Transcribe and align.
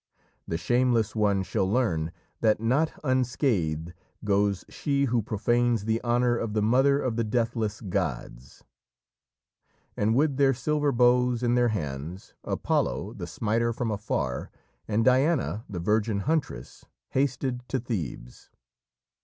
"The 0.47 0.57
shameless 0.57 1.15
one 1.15 1.43
shall 1.43 1.69
learn 1.71 2.11
that 2.39 2.59
not 2.59 2.91
unscathed 3.03 3.93
goes 4.25 4.65
she 4.67 5.05
who 5.05 5.21
profanes 5.21 5.85
the 5.85 6.03
honour 6.03 6.35
of 6.35 6.53
the 6.55 6.61
mother 6.63 6.99
of 6.99 7.17
the 7.17 7.23
deathless 7.23 7.81
gods!" 7.81 8.63
And 9.95 10.15
with 10.15 10.37
their 10.37 10.55
silver 10.55 10.91
bows 10.91 11.43
in 11.43 11.53
their 11.53 11.69
hands, 11.69 12.33
Apollo, 12.43 13.13
the 13.17 13.27
smiter 13.27 13.71
from 13.71 13.91
afar, 13.91 14.49
and 14.87 15.05
Diana, 15.05 15.65
the 15.69 15.79
virgin 15.79 16.21
huntress, 16.21 16.83
hasted 17.09 17.69
to 17.69 17.79
Thebes. 17.79 18.49